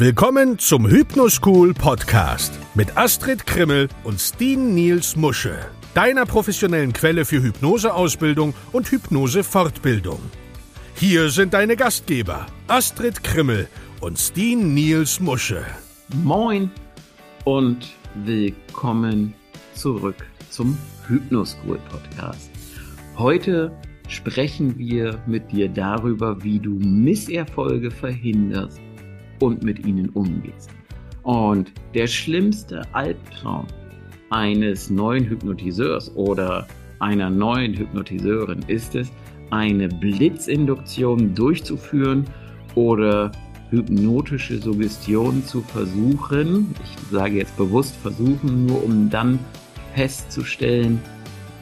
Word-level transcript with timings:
Willkommen 0.00 0.60
zum 0.60 0.86
Hypnoschool 0.88 1.74
Podcast 1.74 2.56
mit 2.76 2.96
Astrid 2.96 3.44
Krimmel 3.48 3.88
und 4.04 4.20
Steen 4.20 4.72
Niels 4.72 5.16
Musche, 5.16 5.58
deiner 5.92 6.24
professionellen 6.24 6.92
Quelle 6.92 7.24
für 7.24 7.42
Hypnoseausbildung 7.42 8.54
und 8.70 8.92
Hypnosefortbildung. 8.92 10.20
Hier 10.94 11.30
sind 11.30 11.52
deine 11.52 11.74
Gastgeber 11.74 12.46
Astrid 12.68 13.24
Krimmel 13.24 13.66
und 14.00 14.20
Steen 14.20 14.72
Niels 14.72 15.18
Musche. 15.18 15.64
Moin 16.22 16.70
und 17.42 17.88
willkommen 18.24 19.34
zurück 19.74 20.24
zum 20.48 20.78
Hypnoschool 21.08 21.80
Podcast. 21.90 22.52
Heute 23.16 23.76
sprechen 24.06 24.78
wir 24.78 25.20
mit 25.26 25.50
dir 25.50 25.68
darüber, 25.68 26.40
wie 26.44 26.60
du 26.60 26.74
Misserfolge 26.74 27.90
verhinderst 27.90 28.80
und 29.40 29.62
mit 29.62 29.84
ihnen 29.84 30.08
umgehst. 30.10 30.70
Und 31.22 31.72
der 31.94 32.06
schlimmste 32.06 32.82
Albtraum 32.92 33.66
eines 34.30 34.90
neuen 34.90 35.24
Hypnotiseurs 35.24 36.14
oder 36.16 36.66
einer 37.00 37.30
neuen 37.30 37.74
Hypnotiseurin 37.74 38.64
ist 38.66 38.94
es, 38.94 39.10
eine 39.50 39.88
Blitzinduktion 39.88 41.34
durchzuführen 41.34 42.24
oder 42.74 43.32
hypnotische 43.70 44.58
Suggestion 44.58 45.44
zu 45.44 45.60
versuchen. 45.62 46.74
Ich 46.82 47.10
sage 47.10 47.36
jetzt 47.36 47.56
bewusst 47.56 47.94
versuchen, 47.96 48.66
nur 48.66 48.84
um 48.84 49.10
dann 49.10 49.38
festzustellen, 49.94 51.00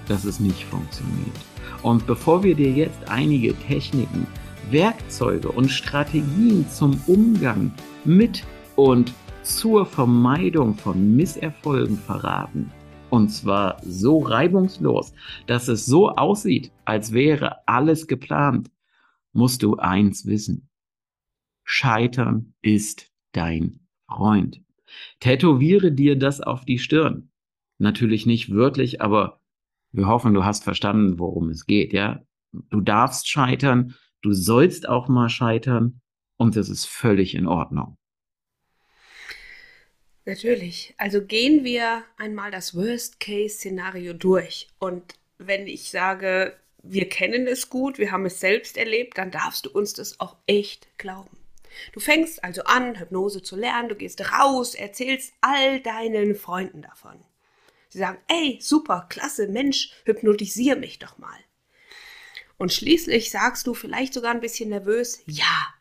dass 0.08 0.24
es 0.24 0.40
nicht 0.40 0.64
funktioniert. 0.64 1.36
Und 1.82 2.06
bevor 2.06 2.42
wir 2.42 2.54
dir 2.54 2.70
jetzt 2.70 3.08
einige 3.08 3.54
Techniken 3.54 4.26
Werkzeuge 4.70 5.50
und 5.50 5.70
Strategien 5.70 6.68
zum 6.68 7.00
Umgang 7.06 7.72
mit 8.04 8.44
und 8.74 9.12
zur 9.42 9.86
Vermeidung 9.86 10.74
von 10.74 11.14
Misserfolgen 11.14 11.96
verraten. 11.96 12.72
Und 13.10 13.28
zwar 13.28 13.80
so 13.84 14.18
reibungslos, 14.18 15.14
dass 15.46 15.68
es 15.68 15.86
so 15.86 16.10
aussieht, 16.10 16.72
als 16.84 17.12
wäre 17.12 17.66
alles 17.68 18.08
geplant, 18.08 18.70
musst 19.32 19.62
du 19.62 19.76
eins 19.76 20.26
wissen. 20.26 20.68
Scheitern 21.62 22.54
ist 22.60 23.12
dein 23.32 23.80
Freund. 24.08 24.62
Tätowiere 25.20 25.92
dir 25.92 26.18
das 26.18 26.40
auf 26.40 26.64
die 26.64 26.78
Stirn. 26.78 27.30
Natürlich 27.78 28.26
nicht 28.26 28.52
wörtlich, 28.52 29.00
aber 29.00 29.40
wir 29.92 30.08
hoffen, 30.08 30.34
du 30.34 30.44
hast 30.44 30.64
verstanden, 30.64 31.18
worum 31.18 31.50
es 31.50 31.66
geht, 31.66 31.92
ja? 31.92 32.22
Du 32.70 32.80
darfst 32.80 33.28
scheitern, 33.28 33.94
Du 34.22 34.32
sollst 34.32 34.88
auch 34.88 35.08
mal 35.08 35.28
scheitern 35.28 36.00
und 36.36 36.56
das 36.56 36.68
ist 36.68 36.86
völlig 36.86 37.34
in 37.34 37.46
Ordnung. 37.46 37.96
Natürlich. 40.24 40.94
Also 40.98 41.22
gehen 41.22 41.64
wir 41.64 42.02
einmal 42.16 42.50
das 42.50 42.74
Worst-Case-Szenario 42.74 44.12
durch. 44.12 44.68
Und 44.80 45.14
wenn 45.38 45.68
ich 45.68 45.90
sage, 45.90 46.56
wir 46.82 47.08
kennen 47.08 47.46
es 47.46 47.70
gut, 47.70 47.98
wir 47.98 48.10
haben 48.10 48.26
es 48.26 48.40
selbst 48.40 48.76
erlebt, 48.76 49.18
dann 49.18 49.30
darfst 49.30 49.66
du 49.66 49.70
uns 49.70 49.92
das 49.92 50.18
auch 50.18 50.36
echt 50.46 50.88
glauben. 50.98 51.36
Du 51.92 52.00
fängst 52.00 52.42
also 52.42 52.64
an, 52.64 52.98
Hypnose 52.98 53.42
zu 53.42 53.54
lernen, 53.54 53.88
du 53.88 53.94
gehst 53.94 54.32
raus, 54.32 54.74
erzählst 54.74 55.34
all 55.42 55.80
deinen 55.80 56.34
Freunden 56.34 56.82
davon. 56.82 57.20
Sie 57.88 57.98
sagen, 57.98 58.18
ey, 58.28 58.58
super, 58.60 59.06
klasse, 59.08 59.46
Mensch, 59.48 59.92
hypnotisier 60.04 60.76
mich 60.76 60.98
doch 60.98 61.18
mal. 61.18 61.38
Und 62.58 62.72
schließlich 62.72 63.30
sagst 63.30 63.66
du 63.66 63.74
vielleicht 63.74 64.14
sogar 64.14 64.32
ein 64.32 64.40
bisschen 64.40 64.70
nervös, 64.70 65.22
ja. 65.26 65.74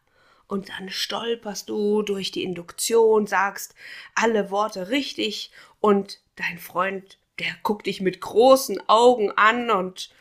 Und 0.47 0.69
dann 0.69 0.89
stolperst 0.89 1.69
du 1.69 2.03
durch 2.03 2.31
die 2.31 2.43
Induktion, 2.43 3.25
sagst 3.25 3.73
alle 4.13 4.51
Worte 4.51 4.89
richtig 4.89 5.51
und 5.79 6.21
dein 6.35 6.59
Freund, 6.59 7.17
der 7.39 7.47
guckt 7.63 7.87
dich 7.87 8.01
mit 8.01 8.21
großen 8.21 8.87
Augen 8.87 9.31
an 9.31 9.71
und 9.71 10.11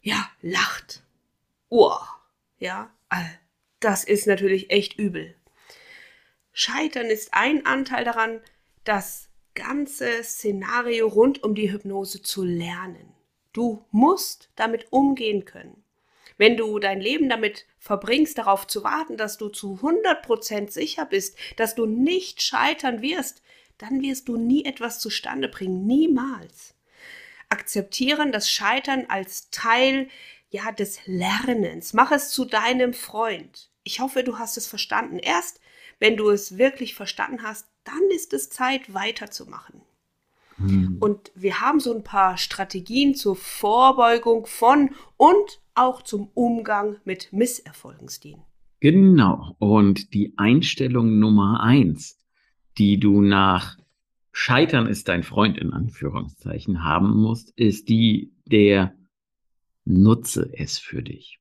ja, 0.00 0.30
lacht. 0.42 1.02
Uah, 1.70 2.06
ja, 2.58 2.90
das 3.80 4.04
ist 4.04 4.26
natürlich 4.26 4.70
echt 4.70 4.98
übel. 4.98 5.34
Scheitern 6.52 7.06
ist 7.06 7.34
ein 7.34 7.66
Anteil 7.66 8.04
daran, 8.04 8.40
das 8.84 9.28
ganze 9.54 10.22
Szenario 10.22 11.08
rund 11.08 11.42
um 11.42 11.54
die 11.54 11.72
Hypnose 11.72 12.22
zu 12.22 12.44
lernen. 12.44 13.12
Du 13.52 13.84
musst 13.90 14.50
damit 14.56 14.86
umgehen 14.90 15.44
können. 15.44 15.82
Wenn 16.36 16.56
du 16.56 16.78
dein 16.78 17.00
Leben 17.00 17.28
damit 17.28 17.66
verbringst, 17.78 18.38
darauf 18.38 18.66
zu 18.66 18.84
warten, 18.84 19.16
dass 19.16 19.38
du 19.38 19.48
zu 19.48 19.80
100% 19.82 20.70
sicher 20.70 21.04
bist, 21.04 21.36
dass 21.56 21.74
du 21.74 21.86
nicht 21.86 22.42
scheitern 22.42 23.02
wirst, 23.02 23.42
dann 23.76 24.02
wirst 24.02 24.28
du 24.28 24.36
nie 24.36 24.64
etwas 24.64 25.00
zustande 25.00 25.48
bringen. 25.48 25.86
Niemals. 25.86 26.74
Akzeptieren 27.48 28.30
das 28.30 28.50
Scheitern 28.50 29.06
als 29.08 29.50
Teil 29.50 30.08
ja, 30.50 30.70
des 30.72 31.00
Lernens. 31.06 31.92
Mach 31.92 32.12
es 32.12 32.30
zu 32.30 32.44
deinem 32.44 32.94
Freund. 32.94 33.70
Ich 33.82 34.00
hoffe, 34.00 34.22
du 34.22 34.38
hast 34.38 34.56
es 34.56 34.66
verstanden. 34.66 35.18
Erst 35.18 35.60
wenn 35.98 36.16
du 36.16 36.30
es 36.30 36.58
wirklich 36.58 36.94
verstanden 36.94 37.42
hast, 37.42 37.66
dann 37.84 38.10
ist 38.10 38.32
es 38.32 38.50
Zeit 38.50 38.94
weiterzumachen. 38.94 39.82
Hm. 40.58 40.98
Und 41.00 41.30
wir 41.34 41.60
haben 41.60 41.80
so 41.80 41.94
ein 41.94 42.04
paar 42.04 42.36
Strategien 42.36 43.14
zur 43.14 43.36
Vorbeugung 43.36 44.46
von 44.46 44.90
und 45.16 45.60
auch 45.74 46.02
zum 46.02 46.28
Umgang 46.34 46.96
mit 47.04 47.32
Misserfolgen, 47.32 48.08
Steen. 48.08 48.42
Genau. 48.80 49.56
Und 49.58 50.14
die 50.14 50.34
Einstellung 50.36 51.18
Nummer 51.18 51.60
eins, 51.62 52.18
die 52.76 52.98
du 52.98 53.20
nach 53.20 53.76
Scheitern 54.32 54.86
ist 54.86 55.08
dein 55.08 55.24
Freund 55.24 55.58
in 55.58 55.72
Anführungszeichen 55.72 56.84
haben 56.84 57.20
musst, 57.20 57.50
ist 57.56 57.88
die 57.88 58.32
der 58.46 58.94
Nutze 59.84 60.50
es 60.52 60.78
für 60.78 61.02
dich. 61.02 61.40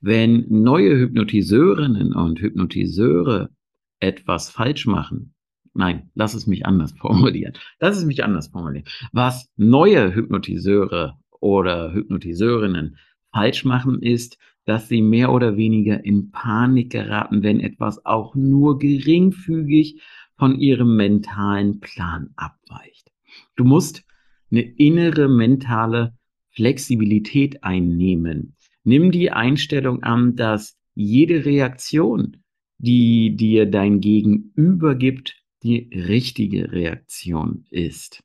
Wenn 0.00 0.46
neue 0.48 0.96
Hypnotiseurinnen 0.96 2.14
und 2.14 2.40
Hypnotiseure 2.40 3.50
etwas 3.98 4.48
falsch 4.48 4.86
machen, 4.86 5.34
Nein, 5.74 6.10
lass 6.14 6.34
es 6.34 6.46
mich 6.46 6.66
anders 6.66 6.92
formulieren. 6.98 7.54
Lass 7.78 7.96
es 7.96 8.04
mich 8.04 8.24
anders 8.24 8.48
formulieren. 8.48 8.86
Was 9.12 9.50
neue 9.56 10.14
Hypnotiseure 10.14 11.18
oder 11.40 11.92
Hypnotiseurinnen 11.92 12.96
falsch 13.32 13.64
machen, 13.64 14.02
ist, 14.02 14.38
dass 14.64 14.88
sie 14.88 15.02
mehr 15.02 15.32
oder 15.32 15.56
weniger 15.56 16.04
in 16.04 16.30
Panik 16.30 16.90
geraten, 16.90 17.42
wenn 17.42 17.60
etwas 17.60 18.04
auch 18.04 18.34
nur 18.34 18.78
geringfügig 18.78 20.00
von 20.36 20.58
ihrem 20.58 20.96
mentalen 20.96 21.80
Plan 21.80 22.30
abweicht. 22.36 23.10
Du 23.56 23.64
musst 23.64 24.04
eine 24.50 24.62
innere 24.62 25.28
mentale 25.28 26.14
Flexibilität 26.50 27.62
einnehmen. 27.62 28.56
Nimm 28.84 29.12
die 29.12 29.30
Einstellung 29.30 30.02
an, 30.02 30.36
dass 30.36 30.76
jede 30.94 31.44
Reaktion, 31.44 32.38
die 32.78 33.36
dir 33.36 33.66
dein 33.66 34.00
Gegenüber 34.00 34.94
gibt, 34.94 35.39
die 35.62 35.90
richtige 35.92 36.72
Reaktion 36.72 37.64
ist. 37.70 38.22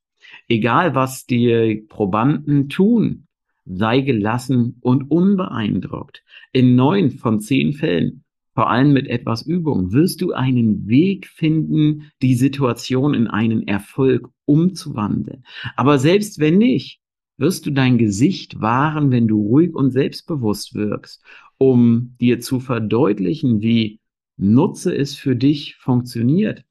Egal, 0.47 0.95
was 0.95 1.25
die 1.25 1.85
Probanden 1.87 2.69
tun, 2.69 3.27
sei 3.65 4.01
gelassen 4.01 4.77
und 4.81 5.09
unbeeindruckt. 5.09 6.23
In 6.51 6.75
neun 6.75 7.11
von 7.11 7.39
zehn 7.39 7.73
Fällen, 7.73 8.23
vor 8.53 8.69
allem 8.69 8.93
mit 8.93 9.07
etwas 9.07 9.41
Übung, 9.45 9.91
wirst 9.91 10.21
du 10.21 10.33
einen 10.33 10.87
Weg 10.87 11.27
finden, 11.27 12.11
die 12.21 12.35
Situation 12.35 13.13
in 13.13 13.27
einen 13.27 13.67
Erfolg 13.67 14.29
umzuwandeln. 14.45 15.43
Aber 15.75 15.99
selbst 15.99 16.39
wenn 16.39 16.57
nicht, 16.57 16.99
wirst 17.37 17.65
du 17.65 17.71
dein 17.71 17.97
Gesicht 17.97 18.61
wahren, 18.61 19.11
wenn 19.11 19.27
du 19.27 19.41
ruhig 19.41 19.73
und 19.73 19.91
selbstbewusst 19.91 20.73
wirkst, 20.73 21.21
um 21.57 22.15
dir 22.21 22.39
zu 22.39 22.59
verdeutlichen, 22.59 23.61
wie 23.61 23.99
Nutze 24.37 24.95
es 24.95 25.15
für 25.15 25.35
dich 25.35 25.75
funktioniert 25.75 26.64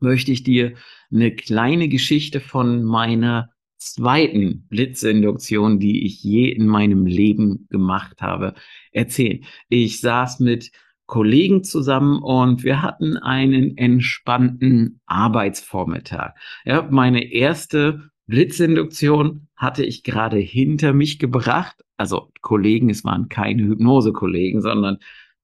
möchte 0.00 0.32
ich 0.32 0.42
dir 0.42 0.74
eine 1.10 1.34
kleine 1.34 1.88
Geschichte 1.88 2.40
von 2.40 2.84
meiner 2.84 3.50
zweiten 3.80 4.66
Blitzinduktion, 4.68 5.78
die 5.80 6.04
ich 6.04 6.22
je 6.22 6.50
in 6.50 6.66
meinem 6.66 7.06
Leben 7.06 7.66
gemacht 7.70 8.20
habe, 8.20 8.54
erzählen. 8.92 9.44
Ich 9.68 10.00
saß 10.00 10.40
mit 10.40 10.70
Kollegen 11.06 11.64
zusammen 11.64 12.22
und 12.22 12.62
wir 12.62 12.82
hatten 12.82 13.16
einen 13.16 13.76
entspannten 13.76 15.00
Arbeitsvormittag. 15.06 16.34
Ja, 16.64 16.86
meine 16.90 17.32
erste 17.32 18.10
Blitzinduktion 18.26 19.48
hatte 19.56 19.84
ich 19.84 20.04
gerade 20.04 20.38
hinter 20.38 20.92
mich 20.92 21.18
gebracht. 21.18 21.82
Also 21.96 22.30
Kollegen, 22.42 22.90
es 22.90 23.04
waren 23.04 23.28
keine 23.28 23.64
Hypnose-Kollegen, 23.64 24.62
sondern 24.62 24.98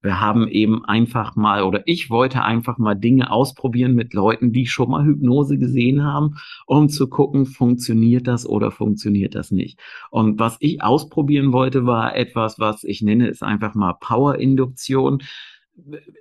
wir 0.07 0.21
haben 0.21 0.47
eben 0.47 0.85
einfach 0.85 1.35
mal, 1.35 1.63
oder 1.63 1.83
ich 1.85 2.09
wollte 2.09 2.41
einfach 2.41 2.77
mal 2.77 2.95
Dinge 2.95 3.29
ausprobieren 3.29 3.93
mit 3.93 4.13
Leuten, 4.13 4.53
die 4.53 4.65
schon 4.65 4.89
mal 4.89 5.05
Hypnose 5.05 5.57
gesehen 5.57 6.05
haben, 6.05 6.37
um 6.65 6.87
zu 6.87 7.09
gucken, 7.09 7.45
funktioniert 7.45 8.25
das 8.25 8.47
oder 8.47 8.71
funktioniert 8.71 9.35
das 9.35 9.51
nicht. 9.51 9.81
Und 10.09 10.39
was 10.39 10.55
ich 10.61 10.81
ausprobieren 10.81 11.51
wollte, 11.51 11.85
war 11.85 12.15
etwas, 12.15 12.57
was 12.57 12.85
ich 12.85 13.01
nenne, 13.01 13.27
ist 13.27 13.43
einfach 13.43 13.75
mal 13.75 13.95
Power-Induktion. 13.99 15.23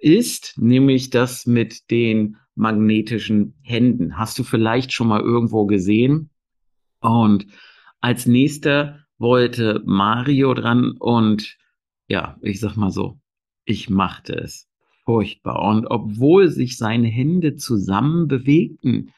ist, 0.01 0.55
nämlich 0.59 1.11
das 1.11 1.47
mit 1.47 1.91
den 1.93 2.37
magnetischen 2.57 3.55
Händen. 3.63 4.19
Hast 4.19 4.37
du 4.39 4.43
vielleicht 4.43 4.93
schon 4.93 5.07
mal 5.07 5.21
irgendwo 5.21 5.67
gesehen? 5.67 6.31
Und 7.01 7.47
als 8.01 8.27
nächster 8.27 9.07
wollte 9.19 9.83
Mario 9.87 10.55
dran 10.55 10.97
und 10.99 11.57
ja, 12.09 12.37
ich 12.43 12.59
sag 12.59 12.77
mal 12.77 12.91
so, 12.91 13.21
ich 13.67 13.91
machte 13.91 14.35
es 14.35 14.69
furchtbar. 15.05 15.63
Und 15.63 15.87
obwohl 15.87 16.49
sich 16.49 16.79
seine 16.79 17.09
Hände 17.09 17.57
zusammen 17.57 18.29
bewegten, 18.29 19.13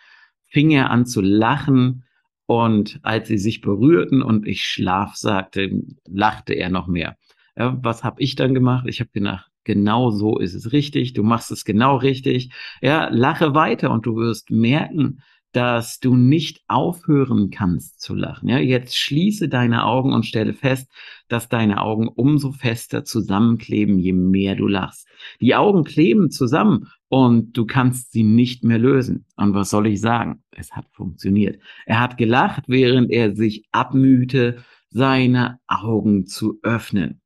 fing 0.46 0.70
er 0.70 0.90
an 0.90 1.06
zu 1.06 1.20
lachen. 1.20 2.04
Und 2.46 2.98
als 3.02 3.28
sie 3.28 3.38
sich 3.38 3.60
berührten 3.60 4.22
und 4.22 4.46
ich 4.46 4.64
Schlaf 4.64 5.14
sagte, 5.16 5.82
lachte 6.06 6.54
er 6.54 6.70
noch 6.70 6.88
mehr. 6.88 7.16
Ja, 7.56 7.78
was 7.82 8.04
habe 8.04 8.22
ich 8.22 8.36
dann 8.36 8.54
gemacht? 8.54 8.86
Ich 8.88 9.00
habe 9.00 9.10
gedacht, 9.12 9.50
genau 9.64 10.10
so 10.10 10.38
ist 10.38 10.54
es 10.54 10.72
richtig. 10.72 11.12
Du 11.12 11.22
machst 11.22 11.50
es 11.50 11.64
genau 11.64 11.96
richtig. 11.96 12.50
Ja, 12.80 13.08
lache 13.10 13.54
weiter 13.54 13.90
und 13.90 14.06
du 14.06 14.16
wirst 14.16 14.50
merken, 14.50 15.20
dass 15.52 15.98
du 15.98 16.16
nicht 16.16 16.62
aufhören 16.68 17.50
kannst 17.50 18.00
zu 18.00 18.14
lachen. 18.14 18.48
Ja, 18.48 18.58
jetzt 18.58 18.96
schließe 18.96 19.48
deine 19.48 19.84
Augen 19.84 20.12
und 20.12 20.26
stelle 20.26 20.54
fest, 20.54 20.90
dass 21.28 21.48
deine 21.48 21.80
Augen 21.80 22.08
umso 22.08 22.52
fester 22.52 23.04
zusammenkleben, 23.04 23.98
je 23.98 24.12
mehr 24.12 24.54
du 24.54 24.66
lachst. 24.66 25.06
Die 25.40 25.54
Augen 25.54 25.84
kleben 25.84 26.30
zusammen 26.30 26.88
und 27.08 27.56
du 27.56 27.66
kannst 27.66 28.12
sie 28.12 28.22
nicht 28.22 28.64
mehr 28.64 28.78
lösen. 28.78 29.26
Und 29.36 29.54
was 29.54 29.70
soll 29.70 29.86
ich 29.86 30.00
sagen? 30.00 30.42
Es 30.50 30.72
hat 30.72 30.86
funktioniert. 30.90 31.60
Er 31.86 32.00
hat 32.00 32.18
gelacht, 32.18 32.64
während 32.66 33.10
er 33.10 33.34
sich 33.34 33.64
abmühte, 33.72 34.64
seine 34.90 35.60
Augen 35.66 36.26
zu 36.26 36.58
öffnen. 36.62 37.20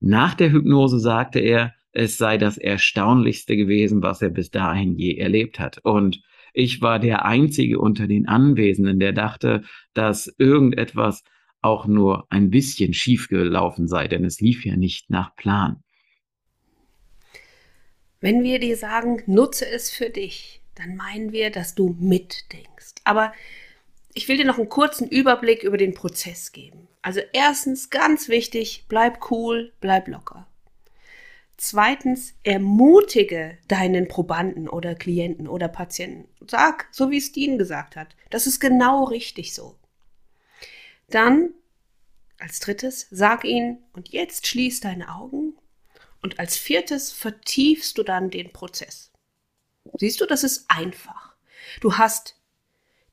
Nach 0.00 0.34
der 0.34 0.52
Hypnose 0.52 0.98
sagte 0.98 1.40
er, 1.40 1.74
es 1.92 2.18
sei 2.18 2.38
das 2.38 2.56
Erstaunlichste 2.56 3.56
gewesen, 3.56 4.02
was 4.02 4.22
er 4.22 4.30
bis 4.30 4.50
dahin 4.50 4.96
je 4.96 5.16
erlebt 5.16 5.58
hat. 5.58 5.78
Und 5.82 6.22
ich 6.52 6.80
war 6.80 6.98
der 6.98 7.24
Einzige 7.24 7.78
unter 7.78 8.06
den 8.06 8.28
Anwesenden, 8.28 8.98
der 8.98 9.12
dachte, 9.12 9.62
dass 9.92 10.32
irgendetwas 10.38 11.24
auch 11.62 11.86
nur 11.86 12.26
ein 12.30 12.50
bisschen 12.50 12.94
schief 12.94 13.28
gelaufen 13.28 13.88
sei, 13.88 14.08
denn 14.08 14.24
es 14.24 14.40
lief 14.40 14.64
ja 14.64 14.76
nicht 14.76 15.10
nach 15.10 15.34
Plan. 15.36 15.82
Wenn 18.20 18.42
wir 18.42 18.58
dir 18.58 18.76
sagen, 18.76 19.22
nutze 19.26 19.66
es 19.68 19.90
für 19.90 20.10
dich, 20.10 20.60
dann 20.74 20.96
meinen 20.96 21.32
wir, 21.32 21.50
dass 21.50 21.74
du 21.74 21.96
mitdenkst. 21.98 22.94
Aber 23.04 23.32
ich 24.14 24.28
will 24.28 24.36
dir 24.36 24.44
noch 24.44 24.58
einen 24.58 24.68
kurzen 24.68 25.08
Überblick 25.08 25.62
über 25.62 25.76
den 25.76 25.94
Prozess 25.94 26.52
geben. 26.52 26.88
Also 27.02 27.20
erstens, 27.32 27.90
ganz 27.90 28.28
wichtig, 28.28 28.84
bleib 28.88 29.30
cool, 29.30 29.72
bleib 29.80 30.08
locker. 30.08 30.46
Zweitens, 31.56 32.34
ermutige 32.42 33.58
deinen 33.68 34.08
Probanden 34.08 34.68
oder 34.68 34.94
Klienten 34.94 35.46
oder 35.46 35.68
Patienten. 35.68 36.28
Sag, 36.46 36.88
so 36.90 37.10
wie 37.10 37.18
es 37.18 37.32
Dean 37.32 37.58
gesagt 37.58 37.96
hat, 37.96 38.16
das 38.30 38.46
ist 38.46 38.60
genau 38.60 39.04
richtig 39.04 39.54
so. 39.54 39.76
Dann, 41.10 41.50
als 42.38 42.60
drittes, 42.60 43.06
sag 43.10 43.44
ihnen, 43.44 43.78
und 43.92 44.10
jetzt 44.10 44.46
schließ 44.46 44.80
deine 44.80 45.14
Augen. 45.14 45.56
Und 46.22 46.38
als 46.38 46.56
viertes 46.56 47.12
vertiefst 47.12 47.98
du 47.98 48.02
dann 48.02 48.30
den 48.30 48.52
Prozess. 48.52 49.10
Siehst 49.98 50.20
du, 50.20 50.26
das 50.26 50.44
ist 50.44 50.66
einfach. 50.68 51.34
Du 51.80 51.96
hast 51.96 52.36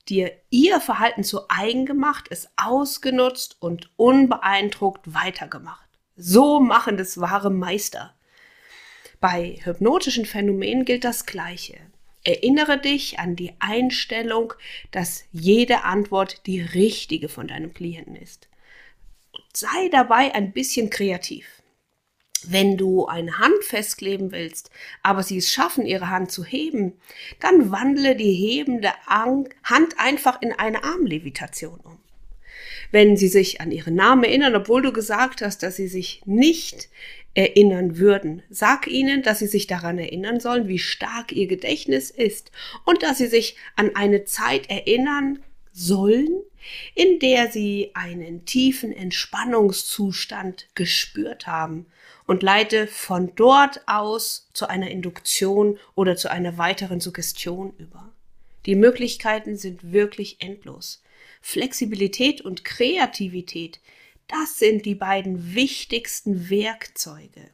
dir 0.09 0.31
ihr 0.49 0.79
Verhalten 0.79 1.23
zu 1.23 1.49
eigen 1.49 1.85
gemacht, 1.85 2.27
es 2.29 2.49
ausgenutzt 2.55 3.57
und 3.59 3.91
unbeeindruckt 3.97 5.13
weitergemacht. 5.13 5.87
So 6.15 6.59
machen 6.59 6.97
das 6.97 7.19
wahre 7.19 7.51
Meister. 7.51 8.15
Bei 9.19 9.59
hypnotischen 9.63 10.25
Phänomenen 10.25 10.85
gilt 10.85 11.03
das 11.03 11.25
Gleiche. 11.25 11.77
Erinnere 12.27 12.77
dich 12.77 13.19
an 13.19 13.37
die 13.37 13.53
Einstellung, 13.59 14.53
dass 14.91 15.23
jede 15.31 15.85
Antwort 15.85 16.45
die 16.45 16.59
richtige 16.59 17.29
von 17.29 17.47
deinem 17.47 17.73
Klienten 17.73 18.17
ist. 18.17 18.49
Und 19.31 19.45
sei 19.53 19.87
dabei 19.93 20.35
ein 20.35 20.51
bisschen 20.51 20.89
kreativ. 20.89 21.47
Wenn 22.45 22.75
du 22.75 23.05
eine 23.05 23.37
Hand 23.37 23.63
festkleben 23.63 24.33
willst, 24.33 24.71
aber 25.03 25.23
sie 25.23 25.37
es 25.37 25.53
schaffen, 25.53 25.85
ihre 25.85 26.09
Hand 26.09 26.29
zu 26.29 26.43
heben, 26.43 26.99
dann 27.39 27.71
wandle 27.71 28.17
die 28.17 28.33
hebende 28.33 28.91
Hand 29.05 29.97
einfach 29.97 30.41
in 30.41 30.51
eine 30.51 30.83
Armlevitation 30.83 31.79
um. 31.79 31.97
Wenn 32.91 33.15
sie 33.15 33.29
sich 33.29 33.61
an 33.61 33.71
ihren 33.71 33.95
Namen 33.95 34.25
erinnern, 34.25 34.53
obwohl 34.53 34.81
du 34.81 34.91
gesagt 34.91 35.41
hast, 35.41 35.63
dass 35.63 35.77
sie 35.77 35.87
sich 35.87 36.23
nicht 36.25 36.89
erinnern 37.37 37.99
würden. 37.99 38.41
Sag 38.49 38.87
ihnen, 38.87 39.21
dass 39.21 39.37
sie 39.37 39.47
sich 39.47 39.67
daran 39.67 39.99
erinnern 39.99 40.39
sollen, 40.39 40.67
wie 40.67 40.79
stark 40.79 41.31
ihr 41.31 41.45
Gedächtnis 41.45 42.09
ist 42.09 42.51
und 42.83 43.03
dass 43.03 43.19
sie 43.19 43.27
sich 43.27 43.55
an 43.75 43.95
eine 43.95 44.25
Zeit 44.25 44.71
erinnern 44.71 45.37
sollen, 45.71 46.41
in 46.95 47.19
der 47.19 47.51
sie 47.51 47.91
einen 47.93 48.45
tiefen 48.45 48.91
Entspannungszustand 48.91 50.67
gespürt 50.73 51.45
haben 51.45 51.85
und 52.25 52.41
leite 52.41 52.87
von 52.87 53.31
dort 53.35 53.81
aus 53.85 54.49
zu 54.53 54.67
einer 54.67 54.89
Induktion 54.89 55.77
oder 55.93 56.15
zu 56.15 56.31
einer 56.31 56.57
weiteren 56.57 56.99
Suggestion 56.99 57.71
über. 57.77 58.11
Die 58.65 58.73
Möglichkeiten 58.73 59.57
sind 59.57 59.93
wirklich 59.93 60.37
endlos. 60.39 61.03
Flexibilität 61.41 62.41
und 62.41 62.65
Kreativität 62.65 63.79
das 64.27 64.59
sind 64.59 64.85
die 64.85 64.95
beiden 64.95 65.55
wichtigsten 65.55 66.49
Werkzeuge. 66.49 67.49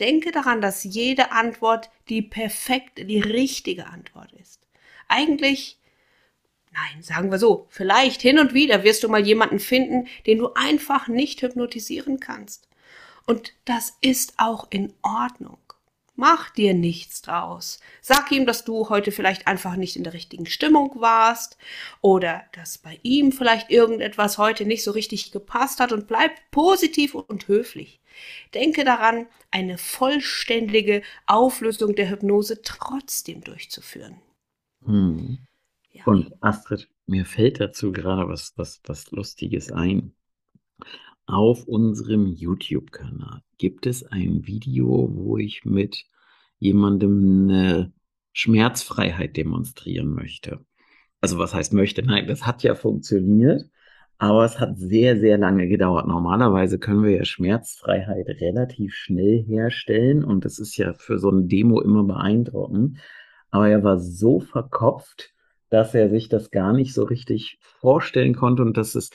Denke 0.00 0.32
daran, 0.32 0.60
dass 0.60 0.84
jede 0.84 1.30
Antwort 1.30 1.90
die 2.08 2.22
perfekte, 2.22 3.04
die 3.04 3.20
richtige 3.20 3.86
Antwort 3.86 4.32
ist. 4.32 4.60
Eigentlich, 5.08 5.78
nein, 6.72 7.02
sagen 7.02 7.30
wir 7.30 7.38
so, 7.38 7.66
vielleicht 7.70 8.22
hin 8.22 8.38
und 8.38 8.54
wieder 8.54 8.82
wirst 8.82 9.04
du 9.04 9.08
mal 9.08 9.24
jemanden 9.24 9.60
finden, 9.60 10.08
den 10.26 10.38
du 10.38 10.52
einfach 10.54 11.06
nicht 11.06 11.42
hypnotisieren 11.42 12.18
kannst. 12.18 12.68
Und 13.26 13.54
das 13.64 13.96
ist 14.00 14.34
auch 14.38 14.66
in 14.70 14.92
Ordnung. 15.02 15.58
Mach 16.16 16.50
dir 16.50 16.74
nichts 16.74 17.22
draus. 17.22 17.80
Sag 18.00 18.30
ihm, 18.30 18.46
dass 18.46 18.64
du 18.64 18.88
heute 18.88 19.10
vielleicht 19.10 19.48
einfach 19.48 19.74
nicht 19.74 19.96
in 19.96 20.04
der 20.04 20.12
richtigen 20.12 20.46
Stimmung 20.46 21.00
warst 21.00 21.58
oder 22.02 22.44
dass 22.52 22.78
bei 22.78 23.00
ihm 23.02 23.32
vielleicht 23.32 23.70
irgendetwas 23.70 24.38
heute 24.38 24.64
nicht 24.64 24.84
so 24.84 24.92
richtig 24.92 25.32
gepasst 25.32 25.80
hat 25.80 25.92
und 25.92 26.06
bleib 26.06 26.30
positiv 26.52 27.16
und 27.16 27.48
höflich. 27.48 28.00
Denke 28.54 28.84
daran, 28.84 29.26
eine 29.50 29.76
vollständige 29.76 31.02
Auflösung 31.26 31.96
der 31.96 32.10
Hypnose 32.10 32.62
trotzdem 32.62 33.42
durchzuführen. 33.42 34.20
Hm. 34.84 35.38
Ja. 35.90 36.04
Und 36.06 36.32
Astrid, 36.40 36.88
mir 37.06 37.24
fällt 37.24 37.60
dazu 37.60 37.90
gerade 37.90 38.28
was, 38.28 38.52
was, 38.56 38.80
was 38.84 39.10
Lustiges 39.10 39.72
ein. 39.72 40.12
Auf 41.26 41.64
unserem 41.64 42.26
YouTube-Kanal 42.26 43.40
gibt 43.56 43.86
es 43.86 44.04
ein 44.04 44.46
Video, 44.46 45.08
wo 45.10 45.38
ich 45.38 45.64
mit 45.64 46.04
jemandem 46.58 47.48
eine 47.48 47.92
Schmerzfreiheit 48.32 49.36
demonstrieren 49.36 50.10
möchte. 50.10 50.60
Also 51.22 51.38
was 51.38 51.54
heißt 51.54 51.72
möchte? 51.72 52.02
Nein, 52.02 52.26
das 52.26 52.46
hat 52.46 52.62
ja 52.62 52.74
funktioniert, 52.74 53.64
aber 54.18 54.44
es 54.44 54.60
hat 54.60 54.76
sehr, 54.78 55.18
sehr 55.18 55.38
lange 55.38 55.66
gedauert. 55.66 56.06
Normalerweise 56.06 56.78
können 56.78 57.02
wir 57.02 57.12
ja 57.12 57.24
Schmerzfreiheit 57.24 58.28
relativ 58.28 58.92
schnell 58.92 59.42
herstellen 59.42 60.24
und 60.24 60.44
das 60.44 60.58
ist 60.58 60.76
ja 60.76 60.92
für 60.92 61.18
so 61.18 61.30
eine 61.30 61.44
Demo 61.44 61.80
immer 61.80 62.04
beeindruckend. 62.04 62.98
Aber 63.50 63.68
er 63.68 63.82
war 63.82 63.98
so 63.98 64.40
verkopft, 64.40 65.32
dass 65.70 65.94
er 65.94 66.10
sich 66.10 66.28
das 66.28 66.50
gar 66.50 66.72
nicht 66.72 66.92
so 66.92 67.04
richtig 67.04 67.58
vorstellen 67.62 68.34
konnte 68.34 68.62
und 68.62 68.76
dass 68.76 68.94
es 68.94 69.10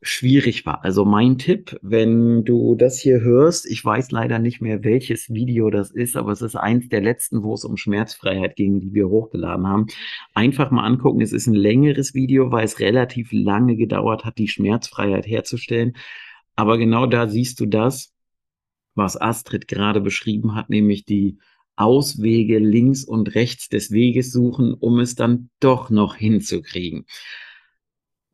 schwierig 0.00 0.64
war. 0.64 0.84
Also 0.84 1.04
mein 1.04 1.38
Tipp, 1.38 1.76
wenn 1.82 2.44
du 2.44 2.76
das 2.76 2.98
hier 2.98 3.20
hörst, 3.20 3.66
ich 3.66 3.84
weiß 3.84 4.10
leider 4.12 4.38
nicht 4.38 4.60
mehr, 4.60 4.84
welches 4.84 5.28
Video 5.28 5.70
das 5.70 5.90
ist, 5.90 6.16
aber 6.16 6.32
es 6.32 6.40
ist 6.40 6.54
eins 6.54 6.88
der 6.88 7.00
letzten, 7.00 7.42
wo 7.42 7.54
es 7.54 7.64
um 7.64 7.76
Schmerzfreiheit 7.76 8.54
ging, 8.54 8.80
die 8.80 8.94
wir 8.94 9.08
hochgeladen 9.08 9.66
haben. 9.66 9.86
Einfach 10.34 10.70
mal 10.70 10.84
angucken. 10.84 11.20
Es 11.20 11.32
ist 11.32 11.48
ein 11.48 11.54
längeres 11.54 12.14
Video, 12.14 12.52
weil 12.52 12.64
es 12.64 12.78
relativ 12.78 13.30
lange 13.32 13.76
gedauert 13.76 14.24
hat, 14.24 14.38
die 14.38 14.48
Schmerzfreiheit 14.48 15.26
herzustellen. 15.26 15.94
Aber 16.54 16.78
genau 16.78 17.06
da 17.06 17.28
siehst 17.28 17.58
du 17.60 17.66
das, 17.66 18.14
was 18.94 19.20
Astrid 19.20 19.68
gerade 19.68 20.00
beschrieben 20.00 20.54
hat, 20.54 20.70
nämlich 20.70 21.04
die 21.04 21.38
Auswege 21.76 22.58
links 22.58 23.04
und 23.04 23.34
rechts 23.34 23.68
des 23.68 23.90
Weges 23.92 24.32
suchen, 24.32 24.74
um 24.74 24.98
es 24.98 25.14
dann 25.14 25.50
doch 25.60 25.90
noch 25.90 26.16
hinzukriegen. 26.16 27.06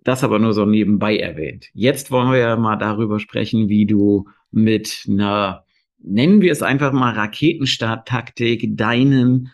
Das 0.05 0.23
aber 0.23 0.39
nur 0.39 0.53
so 0.53 0.67
nebenbei 0.67 1.17
erwähnt. 1.17 1.71
Jetzt 1.73 2.11
wollen 2.11 2.31
wir 2.31 2.39
ja 2.39 2.57
mal 2.57 2.77
darüber 2.77 3.19
sprechen, 3.19 3.69
wie 3.69 3.87
du 3.87 4.29
mit 4.51 5.07
einer, 5.09 5.65
nennen 5.99 6.41
wir 6.41 6.53
es 6.53 6.63
einfach 6.63 6.93
mal 6.93 7.15
Raketenstarttaktik, 7.15 8.77
deinen 8.77 9.51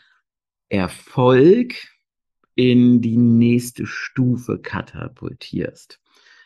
Erfolg 0.68 1.74
in 2.56 3.00
die 3.00 3.16
nächste 3.16 3.86
Stufe 3.86 4.58
katapultierst. 4.58 6.00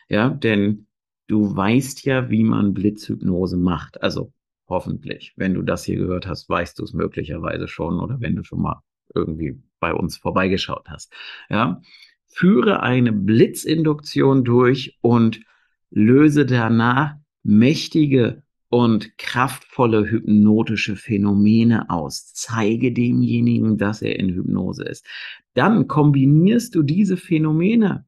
Ja, 0.07 0.29
denn 0.29 0.87
du 1.27 1.55
weißt 1.55 2.05
ja, 2.05 2.29
wie 2.29 2.43
man 2.43 2.73
Blitzhypnose 2.73 3.57
macht. 3.57 4.01
Also 4.01 4.31
hoffentlich. 4.67 5.33
Wenn 5.35 5.53
du 5.53 5.61
das 5.61 5.83
hier 5.83 5.97
gehört 5.97 6.27
hast, 6.27 6.47
weißt 6.47 6.79
du 6.79 6.83
es 6.83 6.93
möglicherweise 6.93 7.67
schon 7.67 7.99
oder 7.99 8.19
wenn 8.19 8.35
du 8.35 8.43
schon 8.43 8.61
mal 8.61 8.81
irgendwie 9.13 9.61
bei 9.79 9.93
uns 9.93 10.17
vorbeigeschaut 10.17 10.87
hast. 10.89 11.13
Ja, 11.49 11.81
führe 12.27 12.81
eine 12.81 13.11
Blitzinduktion 13.11 14.43
durch 14.43 14.97
und 15.01 15.41
löse 15.89 16.45
danach 16.45 17.15
mächtige 17.43 18.43
und 18.69 19.17
kraftvolle 19.17 20.09
hypnotische 20.09 20.95
Phänomene 20.95 21.89
aus. 21.89 22.33
Zeige 22.33 22.91
demjenigen, 22.91 23.77
dass 23.77 24.01
er 24.01 24.19
in 24.19 24.29
Hypnose 24.29 24.83
ist. 24.83 25.05
Dann 25.53 25.87
kombinierst 25.87 26.75
du 26.75 26.83
diese 26.83 27.15
Phänomene 27.15 28.05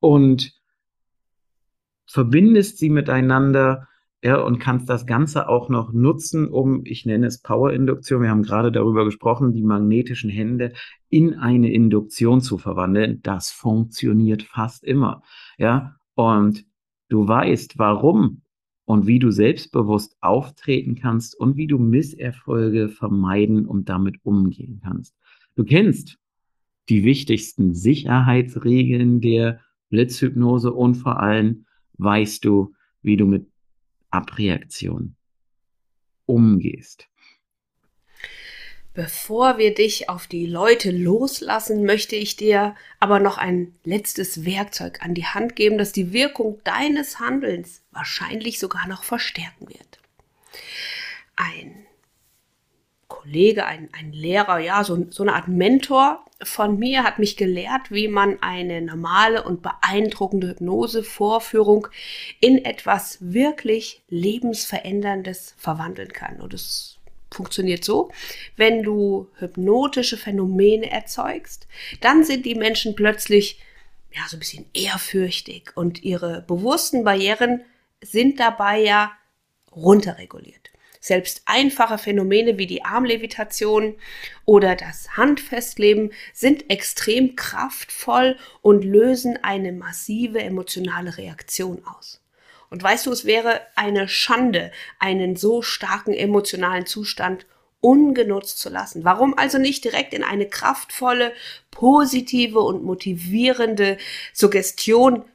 und 0.00 0.52
verbindest 2.06 2.78
sie 2.78 2.90
miteinander 2.90 3.88
ja, 4.24 4.40
und 4.40 4.58
kannst 4.58 4.88
das 4.88 5.04
Ganze 5.04 5.50
auch 5.50 5.68
noch 5.68 5.92
nutzen, 5.92 6.48
um, 6.48 6.80
ich 6.86 7.04
nenne 7.04 7.26
es 7.26 7.42
Power-Induktion, 7.42 8.22
wir 8.22 8.30
haben 8.30 8.42
gerade 8.42 8.72
darüber 8.72 9.04
gesprochen, 9.04 9.52
die 9.52 9.62
magnetischen 9.62 10.30
Hände 10.30 10.72
in 11.10 11.34
eine 11.34 11.70
Induktion 11.70 12.40
zu 12.40 12.56
verwandeln. 12.56 13.20
Das 13.22 13.50
funktioniert 13.50 14.42
fast 14.42 14.82
immer. 14.82 15.22
Ja, 15.58 15.96
und 16.14 16.64
du 17.10 17.28
weißt, 17.28 17.78
warum 17.78 18.40
und 18.86 19.06
wie 19.06 19.18
du 19.18 19.30
selbstbewusst 19.30 20.16
auftreten 20.22 20.94
kannst 20.94 21.38
und 21.38 21.58
wie 21.58 21.66
du 21.66 21.78
Misserfolge 21.78 22.88
vermeiden 22.88 23.66
und 23.66 23.90
damit 23.90 24.16
umgehen 24.22 24.80
kannst. 24.82 25.14
Du 25.54 25.64
kennst 25.64 26.18
die 26.88 27.04
wichtigsten 27.04 27.74
Sicherheitsregeln 27.74 29.20
der 29.20 29.60
Blitzhypnose 29.90 30.72
und 30.72 30.94
vor 30.94 31.20
allem 31.20 31.66
weißt 31.98 32.42
du, 32.46 32.72
wie 33.02 33.18
du 33.18 33.26
mit 33.26 33.53
Abreaktion 34.14 35.16
umgehst. 36.26 37.08
Bevor 38.94 39.58
wir 39.58 39.74
dich 39.74 40.08
auf 40.08 40.28
die 40.28 40.46
Leute 40.46 40.92
loslassen, 40.92 41.84
möchte 41.84 42.14
ich 42.14 42.36
dir 42.36 42.76
aber 43.00 43.18
noch 43.18 43.38
ein 43.38 43.74
letztes 43.82 44.44
Werkzeug 44.44 45.00
an 45.02 45.14
die 45.14 45.26
Hand 45.26 45.56
geben, 45.56 45.78
das 45.78 45.90
die 45.90 46.12
Wirkung 46.12 46.60
deines 46.62 47.18
Handelns 47.18 47.82
wahrscheinlich 47.90 48.60
sogar 48.60 48.86
noch 48.86 49.02
verstärken 49.02 49.68
wird. 49.68 49.98
Ein 51.34 51.86
Kollege, 53.08 53.66
ein, 53.66 53.88
ein 53.92 54.12
Lehrer, 54.12 54.60
ja, 54.60 54.84
so, 54.84 55.06
so 55.10 55.24
eine 55.24 55.34
Art 55.34 55.48
Mentor 55.48 56.24
von 56.44 56.78
mir 56.78 57.02
hat 57.02 57.18
mich 57.18 57.36
gelehrt, 57.36 57.90
wie 57.90 58.08
man 58.08 58.40
eine 58.42 58.80
normale 58.80 59.42
und 59.42 59.62
beeindruckende 59.62 60.48
Hypnosevorführung 60.48 61.88
in 62.40 62.64
etwas 62.64 63.18
wirklich 63.20 64.02
lebensveränderndes 64.08 65.54
verwandeln 65.56 66.12
kann. 66.12 66.40
Und 66.40 66.54
es 66.54 66.98
funktioniert 67.30 67.84
so, 67.84 68.10
wenn 68.56 68.82
du 68.82 69.28
hypnotische 69.38 70.16
Phänomene 70.16 70.90
erzeugst, 70.90 71.66
dann 72.00 72.24
sind 72.24 72.46
die 72.46 72.54
Menschen 72.54 72.94
plötzlich 72.94 73.60
ja 74.12 74.22
so 74.28 74.36
ein 74.36 74.40
bisschen 74.40 74.66
ehrfürchtig 74.72 75.72
und 75.76 76.04
ihre 76.04 76.42
bewussten 76.42 77.04
Barrieren 77.04 77.62
sind 78.00 78.38
dabei 78.38 78.80
ja 78.80 79.12
runterreguliert. 79.74 80.70
Selbst 81.04 81.42
einfache 81.44 81.98
Phänomene 81.98 82.56
wie 82.56 82.66
die 82.66 82.82
Armlevitation 82.82 83.94
oder 84.46 84.74
das 84.74 85.18
Handfestleben 85.18 86.14
sind 86.32 86.70
extrem 86.70 87.36
kraftvoll 87.36 88.38
und 88.62 88.84
lösen 88.84 89.38
eine 89.42 89.72
massive 89.72 90.40
emotionale 90.40 91.18
Reaktion 91.18 91.82
aus. 91.84 92.22
Und 92.70 92.82
weißt 92.82 93.04
du, 93.04 93.12
es 93.12 93.26
wäre 93.26 93.60
eine 93.76 94.08
Schande, 94.08 94.72
einen 94.98 95.36
so 95.36 95.60
starken 95.60 96.14
emotionalen 96.14 96.86
Zustand 96.86 97.44
ungenutzt 97.82 98.58
zu 98.58 98.70
lassen. 98.70 99.04
Warum 99.04 99.36
also 99.36 99.58
nicht 99.58 99.84
direkt 99.84 100.14
in 100.14 100.24
eine 100.24 100.48
kraftvolle, 100.48 101.34
positive 101.70 102.60
und 102.60 102.82
motivierende 102.82 103.98
Suggestion 104.32 105.26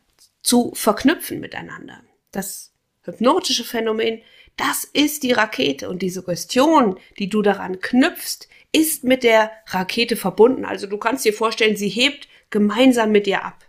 zu 0.41 0.71
verknüpfen 0.73 1.39
miteinander? 1.39 2.01
Das 2.31 2.71
hypnotische 3.03 3.63
Phänomen 3.63 4.23
das 4.59 4.83
ist 4.83 5.23
die 5.23 5.31
Rakete 5.31 5.89
und 5.89 6.01
die 6.01 6.09
Suggestion, 6.09 6.97
die 7.17 7.29
du 7.29 7.41
daran 7.41 7.79
knüpfst, 7.79 8.49
ist 8.73 9.03
mit 9.03 9.23
der 9.23 9.51
Rakete 9.67 10.15
verbunden. 10.15 10.65
Also 10.65 10.85
du 10.85 10.97
kannst 10.97 11.23
dir 11.23 11.33
vorstellen, 11.33 11.77
sie 11.77 11.89
hebt 11.89 12.27
gemeinsam 12.49 13.11
mit 13.11 13.25
dir 13.25 13.45
ab. 13.45 13.65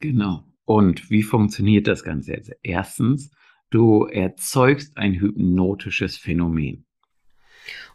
Genau. 0.00 0.44
Und 0.64 1.08
wie 1.10 1.22
funktioniert 1.22 1.86
das 1.86 2.02
Ganze 2.02 2.32
jetzt? 2.32 2.52
Erstens, 2.62 3.30
du 3.70 4.06
erzeugst 4.06 4.96
ein 4.96 5.14
hypnotisches 5.14 6.16
Phänomen. 6.16 6.84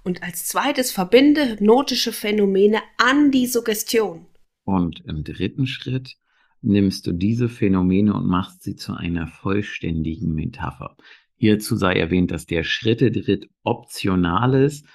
Und 0.04 0.24
als 0.24 0.46
zweites 0.46 0.92
verbinde 0.92 1.50
hypnotische 1.50 2.14
Phänomene 2.14 2.82
an 2.98 3.32
die 3.32 3.48
Suggestion. 3.48 4.28
Und 4.64 5.04
im 5.06 5.24
dritten 5.24 5.68
Schritt 5.68 6.16
nimmst 6.62 7.06
du 7.06 7.12
diese 7.12 7.50
Phänomene 7.50 8.14
und 8.14 8.28
machst 8.28 8.64
sie 8.64 8.76
zu 8.76 8.94
einer 8.94 9.28
vollständigen 9.28 10.34
Metapher. 10.34 10.96
Hierzu 11.40 11.78
sei 11.78 11.94
erwähnt, 11.94 12.32
dass 12.32 12.46
der 12.46 12.64
Schritte-Dritt 12.64 13.50
optional 13.64 14.54
ist, 14.54 14.86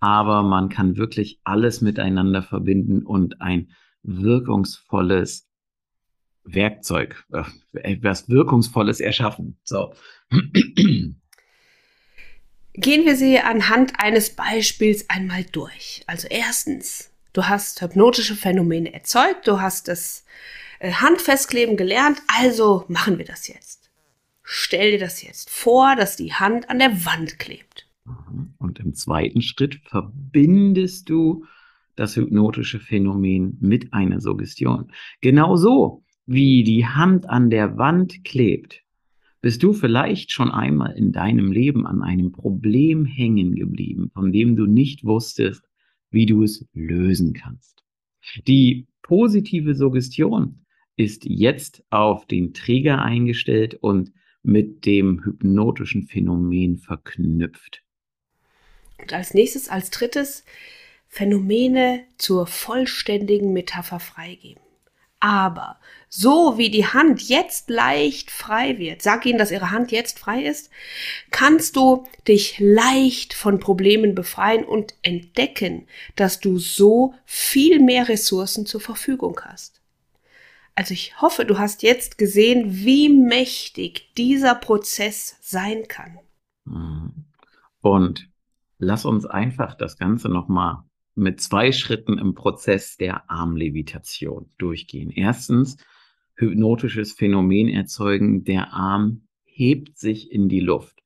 aber 0.00 0.42
man 0.42 0.68
kann 0.68 0.98
wirklich 0.98 1.40
alles 1.44 1.80
miteinander 1.80 2.42
verbinden 2.42 3.02
und 3.02 3.40
ein 3.40 3.70
wirkungsvolles 4.02 5.48
Werkzeug, 6.44 7.24
äh, 7.32 7.44
etwas 7.72 8.28
Wirkungsvolles 8.28 9.00
erschaffen. 9.00 9.56
So. 9.64 9.94
Gehen 12.74 13.06
wir 13.06 13.16
sie 13.16 13.38
anhand 13.38 13.98
eines 13.98 14.36
Beispiels 14.36 15.08
einmal 15.08 15.44
durch. 15.52 16.02
Also 16.06 16.28
erstens, 16.28 17.12
du 17.32 17.48
hast 17.48 17.80
hypnotische 17.80 18.34
Phänomene 18.34 18.92
erzeugt, 18.92 19.48
du 19.48 19.62
hast 19.62 19.88
das 19.88 20.26
äh, 20.80 20.92
Handfestkleben 20.92 21.78
gelernt, 21.78 22.20
also 22.26 22.84
machen 22.88 23.16
wir 23.16 23.24
das 23.24 23.48
jetzt. 23.48 23.83
Stell 24.44 24.92
dir 24.92 24.98
das 24.98 25.22
jetzt 25.22 25.50
vor, 25.50 25.96
dass 25.96 26.16
die 26.16 26.34
Hand 26.34 26.68
an 26.68 26.78
der 26.78 27.04
Wand 27.06 27.38
klebt. 27.38 27.88
Und 28.58 28.78
im 28.78 28.94
zweiten 28.94 29.40
Schritt 29.40 29.80
verbindest 29.86 31.08
du 31.08 31.44
das 31.96 32.16
hypnotische 32.16 32.78
Phänomen 32.78 33.56
mit 33.60 33.92
einer 33.94 34.20
Suggestion. 34.20 34.92
Genauso 35.20 36.04
wie 36.26 36.62
die 36.62 36.86
Hand 36.86 37.28
an 37.28 37.50
der 37.50 37.78
Wand 37.78 38.24
klebt, 38.24 38.82
bist 39.40 39.62
du 39.62 39.72
vielleicht 39.72 40.32
schon 40.32 40.50
einmal 40.50 40.92
in 40.96 41.12
deinem 41.12 41.52
Leben 41.52 41.86
an 41.86 42.02
einem 42.02 42.32
Problem 42.32 43.04
hängen 43.04 43.54
geblieben, 43.54 44.10
von 44.12 44.32
dem 44.32 44.56
du 44.56 44.66
nicht 44.66 45.04
wusstest, 45.04 45.62
wie 46.10 46.26
du 46.26 46.42
es 46.42 46.66
lösen 46.72 47.32
kannst. 47.34 47.82
Die 48.46 48.86
positive 49.02 49.74
Suggestion 49.74 50.64
ist 50.96 51.24
jetzt 51.26 51.84
auf 51.90 52.26
den 52.26 52.54
Träger 52.54 53.02
eingestellt 53.02 53.74
und 53.74 54.12
mit 54.44 54.86
dem 54.86 55.24
hypnotischen 55.24 56.06
Phänomen 56.06 56.78
verknüpft. 56.78 57.82
Und 58.98 59.12
als 59.12 59.34
nächstes, 59.34 59.68
als 59.68 59.90
drittes, 59.90 60.44
Phänomene 61.08 62.04
zur 62.18 62.46
vollständigen 62.46 63.52
Metapher 63.52 64.00
freigeben. 64.00 64.62
Aber 65.20 65.80
so 66.10 66.58
wie 66.58 66.70
die 66.70 66.86
Hand 66.86 67.22
jetzt 67.22 67.70
leicht 67.70 68.30
frei 68.30 68.78
wird, 68.78 69.00
sag 69.00 69.24
ihnen, 69.24 69.38
dass 69.38 69.50
ihre 69.50 69.70
Hand 69.70 69.90
jetzt 69.90 70.18
frei 70.18 70.44
ist, 70.44 70.70
kannst 71.30 71.76
du 71.76 72.06
dich 72.28 72.56
leicht 72.58 73.32
von 73.32 73.58
Problemen 73.58 74.14
befreien 74.14 74.64
und 74.64 74.94
entdecken, 75.00 75.86
dass 76.14 76.40
du 76.40 76.58
so 76.58 77.14
viel 77.24 77.80
mehr 77.80 78.08
Ressourcen 78.08 78.66
zur 78.66 78.82
Verfügung 78.82 79.40
hast. 79.42 79.80
Also 80.74 80.92
ich 80.92 81.20
hoffe, 81.20 81.44
du 81.44 81.58
hast 81.58 81.82
jetzt 81.82 82.18
gesehen, 82.18 82.84
wie 82.84 83.08
mächtig 83.08 84.12
dieser 84.16 84.54
Prozess 84.54 85.36
sein 85.40 85.84
kann. 85.88 86.18
Mhm. 86.64 87.26
Und 87.80 88.28
lass 88.78 89.04
uns 89.04 89.24
einfach 89.26 89.74
das 89.74 89.98
Ganze 89.98 90.28
nochmal 90.28 90.82
mit 91.14 91.40
zwei 91.40 91.70
Schritten 91.70 92.18
im 92.18 92.34
Prozess 92.34 92.96
der 92.96 93.30
Armlevitation 93.30 94.50
durchgehen. 94.58 95.10
Erstens, 95.10 95.76
hypnotisches 96.34 97.12
Phänomen 97.12 97.68
erzeugen, 97.68 98.42
der 98.42 98.72
Arm 98.72 99.28
hebt 99.44 99.96
sich 99.96 100.32
in 100.32 100.48
die 100.48 100.60
Luft. 100.60 101.02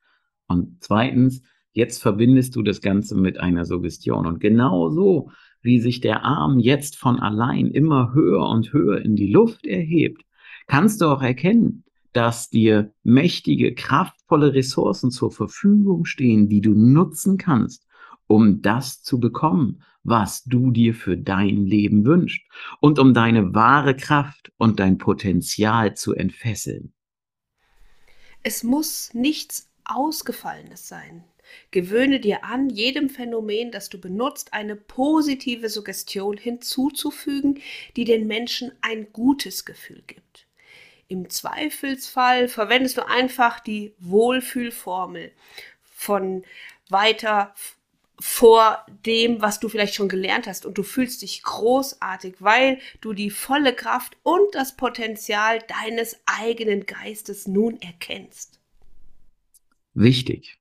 Und 0.47 0.83
zweitens, 0.83 1.43
jetzt 1.73 2.01
verbindest 2.01 2.57
du 2.57 2.63
das 2.63 2.81
Ganze 2.81 3.15
mit 3.15 3.39
einer 3.39 3.67
Suggestion. 3.67 4.27
Und 4.27 4.41
genau 4.41 4.89
so 4.89 5.31
wie 5.63 5.81
sich 5.81 6.01
der 6.01 6.25
Arm 6.25 6.59
jetzt 6.59 6.97
von 6.97 7.19
allein 7.19 7.69
immer 7.69 8.13
höher 8.15 8.49
und 8.49 8.73
höher 8.73 9.03
in 9.03 9.17
die 9.17 9.31
Luft 9.31 9.67
erhebt, 9.67 10.25
kannst 10.67 11.01
du 11.01 11.07
auch 11.07 11.23
erkennen, 11.23 11.85
dass 12.13 12.51
dir 12.51 12.93
mächtige, 13.03 13.75
kraftvolle 13.75 14.55
Ressourcen 14.55 15.11
zur 15.11 15.31
Verfügung 15.31 16.05
stehen, 16.05 16.49
die 16.49 16.61
du 16.61 16.71
nutzen 16.75 17.39
kannst, 17.39 17.87
um 18.27 18.63
das 18.63 19.03
zu 19.03 19.21
bekommen, 19.21 19.83
was 20.05 20.45
du 20.45 20.71
dir 20.71 20.95
für 20.95 21.17
dein 21.17 21.67
Leben 21.67 22.05
wünschst 22.05 22.43
und 22.81 22.99
um 22.99 23.15
deine 23.15 23.55
wahre 23.55 23.95
Kraft 23.95 24.53
und 24.57 24.81
dein 24.81 24.99
Potenzial 24.99 25.95
zu 25.97 26.15
entfesseln. 26.15 26.93
Es 28.43 28.63
muss 28.63 29.13
nichts 29.15 29.71
Ausgefallenes 29.85 30.89
sein. 30.89 31.25
Gewöhne 31.71 32.21
dir 32.21 32.45
an, 32.45 32.71
jedem 32.71 33.09
Phänomen, 33.09 33.71
das 33.71 33.89
du 33.89 34.01
benutzt, 34.01 34.53
eine 34.53 34.77
positive 34.77 35.69
Suggestion 35.69 36.37
hinzuzufügen, 36.37 37.61
die 37.97 38.05
den 38.05 38.27
Menschen 38.27 38.73
ein 38.81 39.13
gutes 39.13 39.65
Gefühl 39.65 40.03
gibt. 40.07 40.47
Im 41.09 41.31
Zweifelsfall 41.31 42.49
verwendest 42.49 42.99
du 42.99 43.07
einfach 43.07 43.61
die 43.61 43.95
Wohlfühlformel 43.99 45.33
von 45.83 46.45
weiter 46.91 47.55
vor 48.21 48.85
dem, 49.07 49.41
was 49.41 49.61
du 49.61 49.69
vielleicht 49.69 49.95
schon 49.95 50.09
gelernt 50.09 50.47
hast 50.47 50.67
und 50.67 50.77
du 50.77 50.83
fühlst 50.83 51.23
dich 51.23 51.43
großartig, 51.43 52.37
weil 52.41 52.79
du 53.01 53.13
die 53.13 53.31
volle 53.31 53.73
Kraft 53.75 54.17
und 54.23 54.55
das 54.55 54.77
Potenzial 54.77 55.61
deines 55.61 56.21
eigenen 56.27 56.87
Geistes 56.87 57.47
nun 57.47 57.81
erkennst. 57.81 58.61
Wichtig. 59.95 60.58